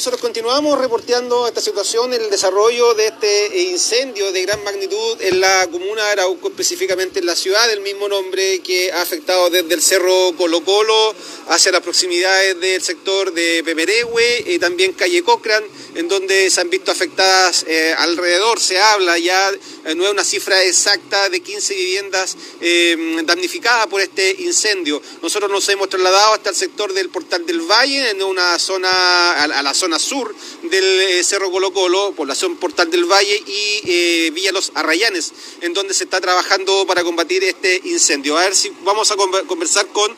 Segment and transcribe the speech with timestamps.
[0.00, 5.68] nosotros continuamos reporteando esta situación, el desarrollo de este incendio de gran magnitud en la
[5.70, 9.82] comuna de Arauco, específicamente en la ciudad del mismo nombre, que ha afectado desde el
[9.82, 11.14] cerro Colo Colo
[11.48, 16.70] hacia las proximidades del sector de Pemerehue y también calle Cochrane, en donde se han
[16.70, 21.74] visto afectadas eh, alrededor, se habla ya, eh, no es una cifra exacta, de 15
[21.74, 25.02] viviendas eh, damnificadas por este incendio.
[25.22, 29.62] Nosotros nos hemos trasladado hasta el sector del Portal del Valle, en una zona, a
[29.62, 35.32] la zona sur del Cerro Colo Colo, población Portal del Valle y Villa Los Arrayanes,
[35.60, 38.36] en donde se está trabajando para combatir este incendio.
[38.38, 40.14] A ver si vamos a conversar con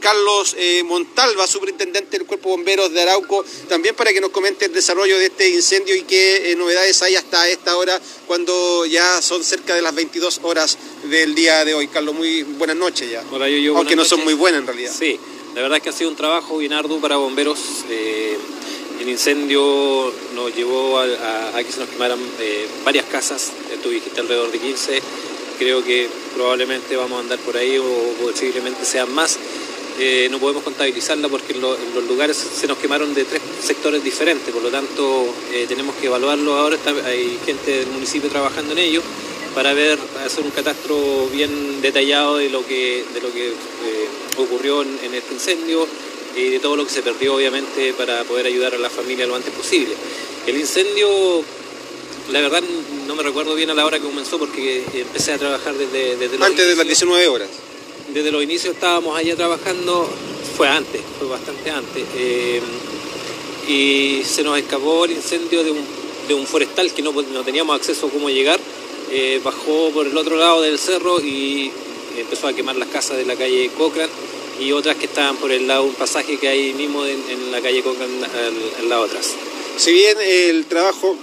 [0.00, 5.18] Carlos Montalva, superintendente del Cuerpo Bomberos de Arauco, también para que nos comente el desarrollo
[5.18, 9.82] de este incendio y qué novedades hay hasta esta hora, cuando ya son cerca de
[9.82, 11.88] las 22 horas del día de hoy.
[11.88, 13.24] Carlos, muy buenas noches ya.
[13.30, 14.92] Hola, yo, yo, Aunque no son muy buenas en realidad.
[14.96, 15.18] Sí,
[15.54, 17.58] la verdad es que ha sido un trabajo bien arduo para bomberos.
[19.00, 21.06] El incendio nos llevó a,
[21.56, 23.50] que se nos quemaran eh, varias casas,
[23.82, 25.02] tú dijiste alrededor de 15,
[25.58, 29.38] creo que probablemente vamos a andar por ahí o posiblemente sean más.
[29.98, 34.52] Eh, no podemos contabilizarla porque en, los lugares se nos quemaron de tres sectores diferentes,
[34.52, 39.02] por lo tanto eh, tenemos que evaluarlo ahora, hay gente del municipio trabajando en ello
[39.54, 43.52] para ver, hacer un catastro bien detallado de lo que, de lo que
[44.38, 45.86] ocurrió en este incendio,
[46.36, 49.36] y de todo lo que se perdió obviamente para poder ayudar a la familia lo
[49.36, 49.94] antes posible.
[50.46, 51.42] El incendio,
[52.30, 52.62] la verdad
[53.06, 56.42] no me recuerdo bien a la hora que comenzó porque empecé a trabajar desde, desde
[56.42, 57.48] Antes de las 19 horas.
[58.12, 60.08] Desde los inicios estábamos allá trabajando,
[60.56, 62.04] fue antes, fue bastante antes.
[62.14, 62.60] Eh,
[63.68, 65.84] y se nos escapó el incendio de un,
[66.28, 68.60] de un forestal que no, no, teníamos acceso a cómo llegar.
[69.10, 71.70] Eh, bajó por el otro lado del cerro y
[72.18, 74.12] empezó a quemar las casas de la calle Cochrane
[74.60, 77.82] y otras que estaban por el lado, un pasaje que hay mismo en, la calle
[77.82, 79.34] Coca en, las otras.
[79.76, 81.16] Si bien el trabajo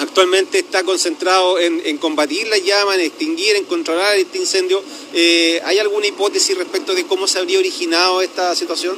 [0.00, 4.82] actualmente está concentrado en, combatir la llama, en extinguir, en controlar este incendio,
[5.14, 8.96] eh, ¿hay alguna hipótesis respecto de cómo se habría originado esta situación?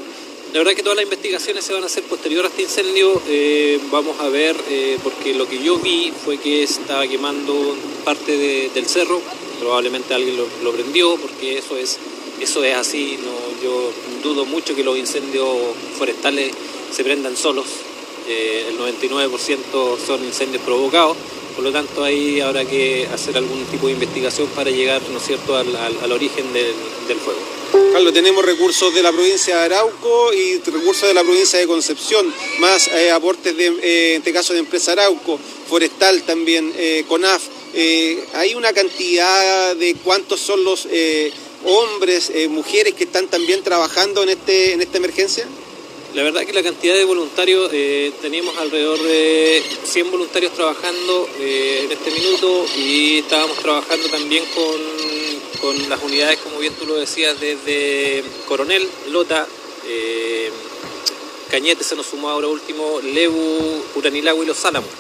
[0.53, 3.23] La verdad es que todas las investigaciones se van a hacer posterior a este incendio.
[3.27, 7.75] Eh, vamos a ver, eh, porque lo que yo vi fue que estaba quemando
[8.05, 8.37] parte
[8.69, 9.21] del cerro.
[9.59, 11.99] Probablemente alguien lo, lo prendió, porque eso es
[12.43, 13.93] eso es así, no, yo
[14.23, 15.49] dudo mucho que los incendios
[15.97, 16.53] forestales
[16.93, 17.67] se prendan solos,
[18.29, 21.17] eh, el 99% son incendios provocados,
[21.55, 25.57] por lo tanto ahí habrá que hacer algún tipo de investigación para llegar ¿no cierto?
[25.57, 26.75] Al, origen del,
[27.19, 27.41] fuego.
[27.93, 32.33] Carlos, tenemos recursos de la provincia de Arauco y recursos de la provincia de Concepción,
[32.59, 35.39] más eh, aportes de, eh, en este caso de empresa Arauco,
[35.69, 36.73] Forestal también,
[37.09, 37.43] CONAF.
[38.35, 40.87] hay una cantidad de cuántos son los
[41.65, 45.47] hombres, eh, mujeres que están también trabajando en, este, en esta emergencia?
[46.15, 51.85] La verdad que la cantidad de voluntarios, eh, teníamos alrededor de 100 voluntarios trabajando eh,
[51.85, 56.97] en este minuto y estábamos trabajando también con, con, las unidades, como bien tú lo
[56.97, 59.47] decías, desde Coronel, Lota,
[61.51, 64.91] Cañete se nos sumó ahora último, Lebu, Uranilagua y Los Álamos.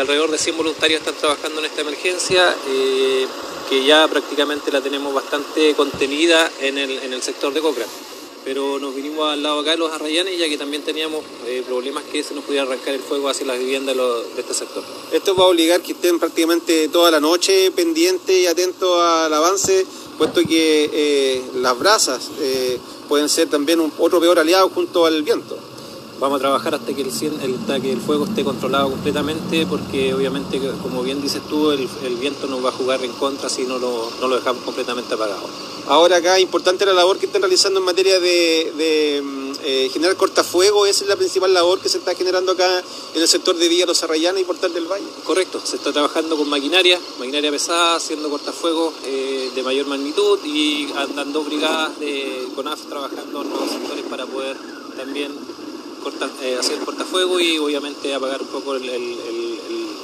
[0.00, 2.56] alrededor de 100 voluntarios están trabajando en esta emergencia
[3.68, 8.11] que ya prácticamente la tenemos bastante contenida en el, en el sector de Cochrane.
[8.44, 12.02] Pero nos vinimos al lado acá de los Arrayanes ya que también teníamos eh, problemas
[12.04, 14.82] que se nos pudiera arrancar el fuego hacia las viviendas de, este sector.
[15.12, 19.86] Esto va a obligar que estén prácticamente toda la noche pendientes y atentos al avance,
[20.18, 25.22] puesto que eh, las brasas eh, pueden ser también un, otro peor aliado junto al
[25.22, 25.56] viento
[26.22, 31.02] vamos a trabajar hasta que el, que el fuego esté controlado completamente, porque obviamente, como
[31.02, 31.88] bien dices tú, el,
[32.20, 35.42] viento nos va a jugar en contra si no lo, no lo dejamos completamente apagado.
[35.92, 40.86] Ahora acá, importante la labor que están realizando en materia de, mm, eh, generar cortafuego,
[40.86, 42.82] esa es la principal labor que se está generando acá
[43.14, 45.04] en el sector de Villa Los Arrayanes y Portal del Valle.
[45.22, 50.90] Correcto, se está trabajando con maquinaria, maquinaria pesada, haciendo cortafuegos eh, de mayor magnitud y
[50.96, 54.56] andando brigadas de CONAF trabajando en los sectores para poder
[54.96, 55.30] también
[56.40, 58.78] eh, hacer cortafuego y obviamente apagar un poco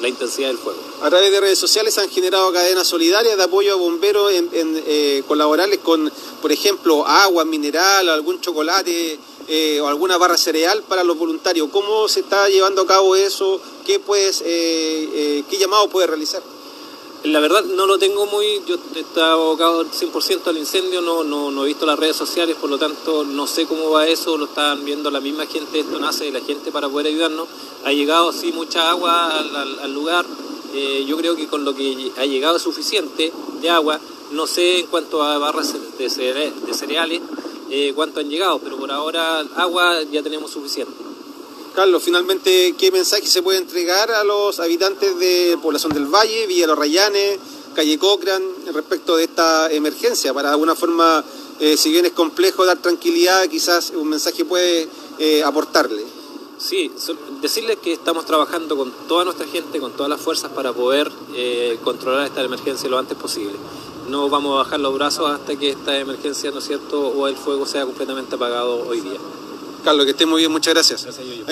[0.00, 0.78] la intensidad del fuego.
[1.02, 5.22] A través de redes sociales han generado cadenas solidarias de apoyo a bomberos en, eh,
[5.26, 6.10] colaborarles con,
[6.40, 9.18] por ejemplo, agua mineral, algún chocolate
[9.48, 11.68] eh, o alguna barra cereal para los voluntarios.
[11.72, 13.60] ¿Cómo se está llevando a cabo eso?
[13.86, 16.42] ¿Qué, pues, qué llamado puede realizar?
[17.24, 21.66] La verdad no lo tengo muy, yo estaba abocado 100% al incendio, no, no, he
[21.66, 25.10] visto las redes sociales, por lo tanto no sé cómo va eso, lo están viendo
[25.10, 27.48] la misma gente, esto nace de la gente para poder ayudarnos.
[27.84, 30.24] Ha llegado sí mucha agua al, lugar,
[30.74, 33.98] eh, yo creo que con lo que ha llegado es suficiente de agua,
[34.30, 37.20] no sé en cuanto a barras de, cereales
[37.68, 41.07] eh, cuánto han llegado, pero por ahora agua ya tenemos suficiente.
[41.78, 46.66] Carlos, finalmente, ¿qué mensaje se puede entregar a los habitantes de Población del Valle, Villa
[46.66, 47.38] Los Rayanes,
[47.72, 48.44] Calle Cochrane,
[48.74, 50.34] respecto de esta emergencia?
[50.34, 51.24] Para de alguna forma,
[51.60, 54.88] eh, si bien es complejo dar tranquilidad, quizás un mensaje puede
[55.20, 56.02] eh, aportarle.
[56.58, 56.90] Sí,
[57.40, 61.78] decirles que estamos trabajando con toda nuestra gente, con todas las fuerzas para poder eh,
[61.84, 63.54] controlar esta emergencia lo antes posible.
[64.08, 67.36] No vamos a bajar los brazos hasta que esta emergencia, ¿no es cierto?, o el
[67.36, 69.20] fuego sea completamente apagado hoy día.
[69.84, 71.04] Carlos, que esté muy bien, muchas gracias.
[71.04, 71.46] Gracias.